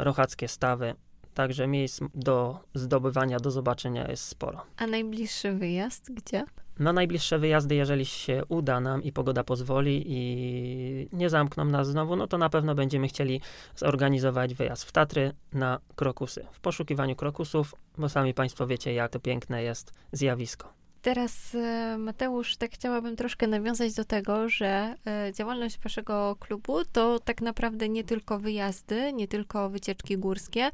y, 0.00 0.04
Rochackie 0.04 0.48
Stawy, 0.48 0.94
Także 1.34 1.66
miejsc 1.66 2.00
do 2.14 2.58
zdobywania, 2.74 3.40
do 3.40 3.50
zobaczenia 3.50 4.10
jest 4.10 4.24
sporo. 4.24 4.62
A 4.76 4.86
najbliższy 4.86 5.52
wyjazd 5.52 6.12
gdzie? 6.12 6.44
Na 6.78 6.92
najbliższe 6.92 7.38
wyjazdy, 7.38 7.74
jeżeli 7.74 8.06
się 8.06 8.42
uda 8.48 8.80
nam 8.80 9.02
i 9.02 9.12
pogoda 9.12 9.44
pozwoli 9.44 10.04
i 10.06 11.08
nie 11.12 11.30
zamkną 11.30 11.64
nas 11.64 11.88
znowu, 11.88 12.16
no 12.16 12.26
to 12.26 12.38
na 12.38 12.48
pewno 12.48 12.74
będziemy 12.74 13.08
chcieli 13.08 13.40
zorganizować 13.76 14.54
wyjazd 14.54 14.84
w 14.84 14.92
Tatry 14.92 15.32
na 15.52 15.78
krokusy. 15.96 16.46
W 16.52 16.60
poszukiwaniu 16.60 17.16
krokusów, 17.16 17.74
bo 17.98 18.08
sami 18.08 18.34
Państwo 18.34 18.66
wiecie, 18.66 18.94
jak 18.94 19.12
to 19.12 19.20
piękne 19.20 19.62
jest 19.62 19.92
zjawisko. 20.12 20.82
Teraz, 21.02 21.54
e, 21.54 21.96
Mateusz, 21.98 22.56
tak 22.56 22.70
chciałabym 22.70 23.16
troszkę 23.16 23.46
nawiązać 23.46 23.94
do 23.94 24.04
tego, 24.04 24.48
że 24.48 24.96
e, 25.06 25.32
działalność 25.32 25.78
waszego 25.78 26.36
klubu 26.40 26.84
to 26.92 27.18
tak 27.18 27.42
naprawdę 27.42 27.88
nie 27.88 28.04
tylko 28.04 28.38
wyjazdy, 28.38 29.12
nie 29.12 29.28
tylko 29.28 29.70
wycieczki 29.70 30.18
górskie, 30.18 30.64
e, 30.64 30.70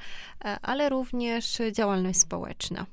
ale 0.62 0.88
również 0.88 1.58
działalność 1.72 2.18
społeczna. 2.18 2.86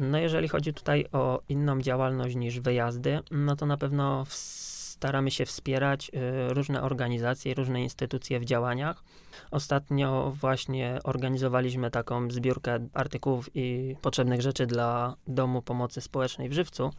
No 0.00 0.18
jeżeli 0.18 0.48
chodzi 0.48 0.74
tutaj 0.74 1.06
o 1.12 1.40
inną 1.48 1.80
działalność 1.80 2.36
niż 2.36 2.60
wyjazdy, 2.60 3.20
no 3.30 3.56
to 3.56 3.66
na 3.66 3.76
pewno 3.76 4.24
staramy 5.00 5.30
się 5.30 5.46
wspierać 5.46 6.10
y, 6.50 6.54
różne 6.54 6.82
organizacje, 6.82 7.54
różne 7.54 7.82
instytucje 7.82 8.40
w 8.40 8.44
działaniach. 8.44 9.04
Ostatnio 9.50 10.32
właśnie 10.40 10.98
organizowaliśmy 11.04 11.90
taką 11.90 12.30
zbiórkę 12.30 12.88
artykułów 12.94 13.50
i 13.54 13.96
potrzebnych 14.02 14.42
rzeczy 14.42 14.66
dla 14.66 15.16
Domu 15.26 15.62
Pomocy 15.62 16.00
Społecznej 16.00 16.48
w 16.48 16.52
Żywcu. 16.52 16.90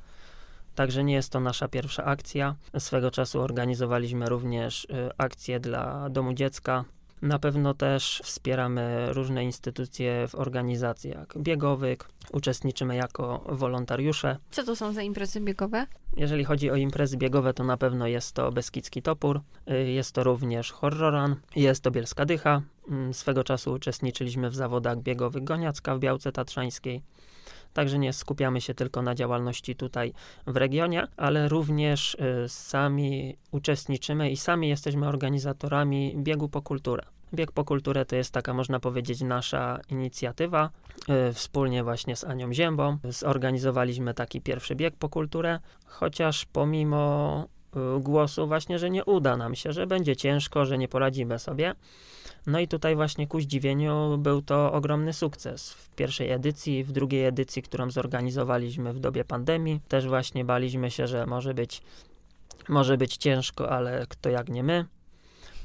Także 0.76 1.04
nie 1.04 1.14
jest 1.14 1.32
to 1.32 1.40
nasza 1.40 1.68
pierwsza 1.68 2.06
akcja. 2.06 2.56
Swego 2.80 3.12
czasu 3.12 3.42
organizowaliśmy 3.42 4.30
również 4.30 4.84
y, 4.86 4.88
akcję 5.18 5.60
dla 5.60 6.10
Domu 6.10 6.34
Dziecka. 6.34 6.86
Na 7.22 7.40
pewno 7.40 7.74
też 7.74 8.22
wspieramy 8.24 9.14
różne 9.14 9.44
instytucje 9.44 10.28
w 10.28 10.36
organizacjach 10.36 11.28
biegowych, 11.38 11.98
uczestniczymy 12.32 12.96
jako 12.96 13.44
wolontariusze. 13.50 14.38
Co 14.52 14.64
to 14.64 14.76
są 14.76 14.94
za 14.94 15.02
imprezy 15.02 15.42
biegowe? 15.42 15.88
Jeżeli 16.18 16.44
chodzi 16.44 16.72
o 16.72 16.76
imprezy 16.76 17.18
biegowe, 17.18 17.54
to 17.54 17.64
na 17.64 17.78
pewno 17.78 18.08
jest 18.08 18.36
to 18.36 18.52
Beskidzki 18.52 19.02
Topór, 19.02 19.42
y, 19.72 19.92
jest 19.92 20.12
to 20.12 20.24
również 20.24 20.72
Horroran, 20.72 21.36
jest 21.56 21.84
to 21.84 21.92
Bielska 21.92 22.26
Dycha. 22.26 22.62
Mm, 22.90 23.14
Swego 23.14 23.44
czasu 23.44 23.74
uczestniczyliśmy 23.74 24.50
w 24.50 24.56
zawodach 24.56 25.00
biegowych 25.00 25.44
Goniacka 25.44 25.96
w 25.96 26.00
Białce 26.00 26.32
Tatrzańskiej. 26.32 27.02
Także 27.74 28.00
nie 28.00 28.14
skupiamy 28.14 28.62
się 28.62 28.74
tylko 28.74 29.02
na 29.02 29.16
działalności 29.16 29.76
tutaj 29.76 30.14
w 30.48 30.58
regionie, 30.58 31.08
ale 31.18 31.50
również 31.50 32.14
y, 32.16 32.50
sami 32.50 33.38
uczestniczymy 33.52 34.32
i 34.32 34.38
sami 34.38 34.70
jesteśmy 34.70 35.08
organizatorami 35.08 36.16
biegu 36.18 36.50
po 36.50 36.62
kulturę. 36.62 37.04
Bieg 37.34 37.52
po 37.52 37.64
kulturę 37.64 38.06
to 38.06 38.16
jest 38.16 38.34
taka, 38.34 38.54
można 38.54 38.80
powiedzieć, 38.80 39.22
nasza 39.22 39.80
inicjatywa. 39.90 40.70
Y, 41.30 41.34
Wspólnie 41.34 41.84
właśnie 41.84 42.16
z 42.16 42.24
Anią 42.24 42.54
Ziębą 42.54 42.98
zorganizowaliśmy 43.10 44.14
taki 44.14 44.42
pierwszy 44.42 44.76
bieg 44.76 44.96
po 44.96 45.10
kulturę, 45.10 45.60
chociaż 45.86 46.46
pomimo 46.46 47.46
y, 47.98 48.02
głosu 48.02 48.48
właśnie, 48.48 48.80
że 48.80 48.90
nie 48.90 49.06
uda 49.06 49.38
nam 49.38 49.56
się, 49.56 49.74
że 49.74 49.88
będzie 49.88 50.16
ciężko, 50.16 50.66
że 50.66 50.78
nie 50.78 50.88
poradzimy 50.88 51.40
sobie. 51.40 51.76
No 52.48 52.60
i 52.60 52.68
tutaj 52.68 52.96
właśnie 52.96 53.28
ku 53.28 53.42
zdziwieniu 53.42 54.18
był 54.18 54.42
to 54.42 54.74
ogromny 54.74 55.14
sukces. 55.14 55.74
W 55.74 55.90
pierwszej 55.90 56.32
edycji, 56.32 56.84
w 56.84 56.92
drugiej 56.92 57.26
edycji, 57.26 57.62
którą 57.62 57.92
zorganizowaliśmy 57.92 58.94
w 58.94 59.00
dobie 59.00 59.26
pandemii, 59.26 59.80
też 59.88 60.08
właśnie 60.08 60.46
baliśmy 60.46 60.92
się, 60.92 61.08
że 61.08 61.26
może 61.26 61.54
być, 61.54 61.82
może 62.70 62.98
być 62.98 63.18
ciężko, 63.18 63.70
ale 63.70 64.06
kto 64.10 64.30
jak 64.30 64.50
nie 64.50 64.64
my. 64.64 64.86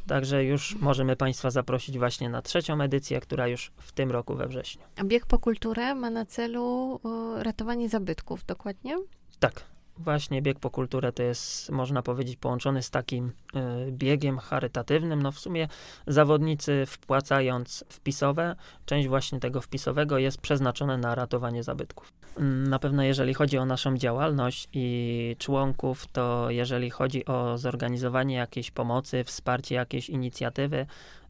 Także 0.07 0.45
już 0.45 0.77
możemy 0.77 1.17
Państwa 1.17 1.51
zaprosić 1.51 1.99
właśnie 1.99 2.29
na 2.29 2.43
trzecią 2.43 2.81
edycję, 2.81 3.21
która 3.21 3.49
już 3.49 3.73
w 3.77 3.93
tym 3.93 4.11
roku 4.11 4.35
we 4.35 4.49
wrześniu. 4.49 4.83
A 4.97 5.05
bieg 5.05 5.27
po 5.27 5.39
kulturę 5.39 5.95
ma 5.95 6.11
na 6.11 6.27
celu 6.27 7.01
e, 7.39 7.45
ratowanie 7.45 7.89
zabytków, 7.89 8.45
dokładnie? 8.45 8.97
Tak. 9.39 9.76
Właśnie 9.99 10.43
bieg 10.43 10.59
po 10.59 10.71
kulturę 10.71 11.13
to 11.13 11.23
jest, 11.23 11.71
można 11.71 12.03
powiedzieć, 12.03 12.37
połączony 12.37 12.83
z 12.83 12.91
takim 12.91 13.27
y, 13.29 13.93
biegiem 13.93 14.39
charytatywnym. 14.39 15.23
No 15.23 15.33
w 15.33 15.39
sumie 15.39 15.69
zawodnicy 16.07 16.85
wpłacając 16.87 17.85
wpisowe, 17.89 18.57
część 18.87 19.09
właśnie 19.09 19.41
tego 19.41 19.61
wpisowego 19.61 20.19
jest 20.19 20.41
przeznaczona 20.41 20.97
na 20.97 21.15
ratowanie 21.15 21.63
zabytków. 21.63 22.13
Mm, 22.39 22.69
Na 22.69 22.79
pewno 22.79 23.03
jeżeli 23.03 23.35
chodzi 23.35 23.59
o 23.59 23.65
naszą 23.65 23.97
działalność 23.97 24.69
i 24.73 25.37
członków, 25.39 26.07
to 26.07 26.51
jeżeli 26.51 26.91
chodzi 26.91 27.27
o 27.27 27.59
zorganizowanie 27.59 28.35
jakiejś 28.35 28.71
pomocy, 28.71 29.25
wsparcie 29.25 29.75
jakiejś 29.75 30.11
inicjatywy, 30.11 30.87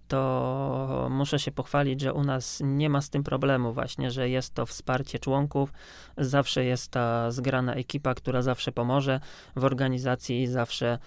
to 0.08 1.08
muszę 1.10 1.38
się 1.38 1.52
pochwalić, 1.52 2.00
że 2.00 2.12
u 2.12 2.24
nas 2.24 2.62
nie 2.64 2.90
ma 2.90 3.00
z 3.00 3.10
tym 3.10 3.24
problemu 3.24 3.72
właśnie, 3.72 4.10
że 4.10 4.28
jest 4.28 4.54
to 4.54 4.66
wsparcie 4.66 5.18
członków, 5.18 5.72
zawsze 6.18 6.64
jest 6.64 6.90
ta 6.90 7.30
zgrana 7.30 7.74
ekipa, 7.74 8.14
która 8.14 8.42
zawsze 8.42 8.72
pomoże 8.72 9.20
w 9.56 9.64
organizacji 9.64 10.42
i 10.42 10.46
zawsze 10.46 10.98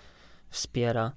wspiera 0.50 1.12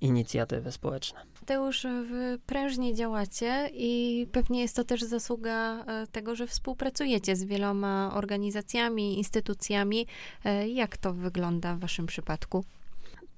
inicjatywy 0.00 0.72
społeczne. 0.72 1.20
Mateusz, 1.40 1.82
wy 1.82 2.38
prężnie 2.46 2.94
działacie 2.94 3.70
i 3.72 4.26
pewnie 4.32 4.60
jest 4.60 4.76
to 4.76 4.84
też 4.84 5.02
zasługa 5.02 5.84
e, 5.84 6.06
tego, 6.06 6.36
że 6.36 6.46
współpracujecie 6.46 7.36
z 7.36 7.44
wieloma 7.44 8.10
organizacjami, 8.14 9.18
instytucjami. 9.18 10.06
E, 10.44 10.68
Jak 10.68 10.96
to 10.96 11.12
wygląda 11.12 11.74
w 11.74 11.78
waszym 11.78 12.06
przypadku? 12.06 12.64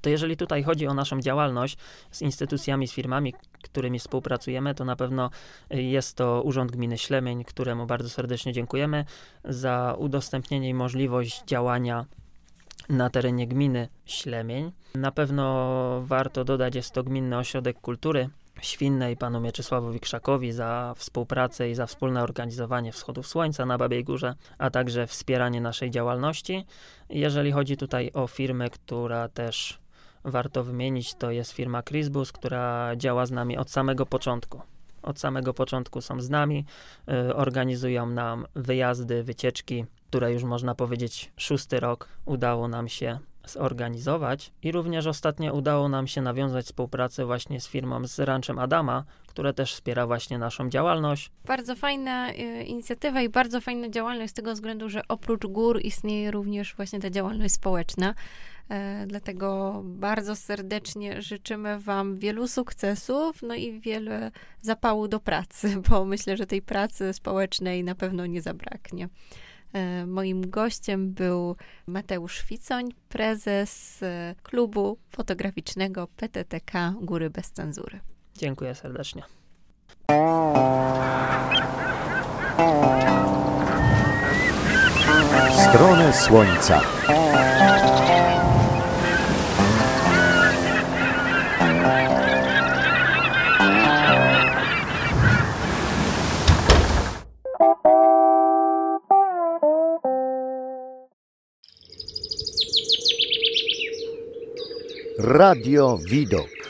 To 0.04 0.10
jeżeli 0.10 0.36
tutaj 0.36 0.62
chodzi 0.62 0.86
o 0.86 0.94
naszą 0.94 1.20
działalność 1.20 1.76
z 2.10 2.22
instytucjami, 2.22 2.88
z 2.88 2.92
firmami, 2.92 3.34
którymi 3.62 3.98
współpracujemy, 3.98 4.74
to 4.74 4.84
na 4.84 4.96
pewno 4.96 5.30
y, 5.74 5.82
jest 5.82 6.16
to 6.16 6.42
Urząd 6.42 6.72
Gminy 6.72 6.98
Ślemień, 6.98 7.44
któremu 7.44 7.86
bardzo 7.86 8.08
serdecznie 8.08 8.52
dziękujemy 8.52 9.04
za 9.44 9.94
udostępnienie 9.98 10.68
i 10.68 10.74
możliwość 10.74 11.42
działania 11.46 12.06
na 12.88 13.10
terenie 13.10 13.48
gminy 13.48 13.88
Ślemień. 14.06 14.72
Na 14.94 15.12
pewno 15.12 16.02
warto 16.04 16.44
dodać, 16.44 16.74
jest 16.74 16.92
to 16.92 17.02
Gminny 17.02 17.38
Ośrodek 17.38 17.80
Kultury 17.80 18.28
Świnnej, 18.60 19.16
panu 19.16 19.40
Mieczysławowi 19.40 20.00
Krzakowi 20.00 20.52
za 20.52 20.94
współpracę 20.96 21.70
i 21.70 21.74
za 21.74 21.86
wspólne 21.86 22.22
organizowanie 22.22 22.92
Wschodów 22.92 23.26
Słońca 23.26 23.66
na 23.66 23.78
Babiej 23.78 24.04
Górze, 24.04 24.34
a 24.58 24.70
także 24.70 25.06
wspieranie 25.06 25.60
naszej 25.60 25.90
działalności. 25.90 26.66
Jeżeli 27.08 27.52
chodzi 27.52 27.76
tutaj 27.76 28.10
o 28.14 28.26
firmę, 28.26 28.70
która 28.70 29.28
też 29.28 29.83
warto 30.24 30.64
wymienić, 30.64 31.14
to 31.14 31.30
jest 31.30 31.52
firma 31.52 31.82
Chrisbus, 31.82 32.32
która 32.32 32.96
działa 32.96 33.26
z 33.26 33.30
nami 33.30 33.56
od 33.56 33.70
samego 33.70 34.06
początku. 34.06 34.62
Od 35.02 35.20
samego 35.20 35.54
początku 35.54 36.00
są 36.00 36.20
z 36.20 36.30
nami, 36.30 36.64
y, 37.28 37.34
organizują 37.34 38.06
nam 38.06 38.46
wyjazdy, 38.54 39.22
wycieczki, 39.22 39.84
które 40.08 40.32
już 40.32 40.42
można 40.42 40.74
powiedzieć 40.74 41.32
szósty 41.36 41.80
rok 41.80 42.08
udało 42.24 42.68
nam 42.68 42.88
się 42.88 43.18
zorganizować. 43.46 44.52
I 44.62 44.72
również 44.72 45.06
ostatnio 45.06 45.54
udało 45.54 45.88
nam 45.88 46.06
się 46.06 46.22
nawiązać 46.22 46.66
współpracę 46.66 47.26
właśnie 47.26 47.60
z 47.60 47.68
firmą 47.68 48.06
z 48.06 48.18
Ranchem 48.18 48.58
Adama, 48.58 49.04
które 49.26 49.54
też 49.54 49.72
wspiera 49.74 50.06
właśnie 50.06 50.38
naszą 50.38 50.68
działalność. 50.68 51.30
Bardzo 51.44 51.76
fajna 51.76 52.30
e, 52.30 52.62
inicjatywa 52.62 53.22
i 53.22 53.28
bardzo 53.28 53.60
fajna 53.60 53.88
działalność 53.88 54.30
z 54.30 54.34
tego 54.34 54.52
względu, 54.52 54.88
że 54.88 55.02
oprócz 55.08 55.46
gór 55.46 55.80
istnieje 55.82 56.30
również 56.30 56.74
właśnie 56.74 57.00
ta 57.00 57.10
działalność 57.10 57.54
społeczna. 57.54 58.14
E, 58.70 59.06
Dlatego 59.06 59.80
bardzo 59.84 60.36
serdecznie 60.36 61.22
życzymy 61.22 61.80
Wam 61.80 62.16
wielu 62.16 62.48
sukcesów, 62.48 63.42
no 63.42 63.54
i 63.54 63.80
wiele 63.80 64.30
zapału 64.62 65.08
do 65.08 65.20
pracy, 65.20 65.76
bo 65.90 66.04
myślę, 66.04 66.36
że 66.36 66.46
tej 66.46 66.62
pracy 66.62 67.12
społecznej 67.12 67.84
na 67.84 67.94
pewno 67.94 68.26
nie 68.26 68.42
zabraknie. 68.42 69.08
E, 69.72 70.06
Moim 70.06 70.50
gościem 70.50 71.12
był 71.12 71.56
Mateusz 71.86 72.38
Ficoń, 72.40 72.88
prezes 73.08 74.02
e, 74.02 74.34
klubu 74.42 74.98
fotograficznego 75.10 76.08
PTTK 76.16 76.94
Góry 77.00 77.30
Bez 77.30 77.50
Cenzury. 77.52 78.00
Dziękuję 78.34 78.74
serdecznie. 78.74 79.22
Stronę 85.68 86.12
Słońca. 86.12 86.80
Radio 105.26 105.96
Widok. 105.96 106.63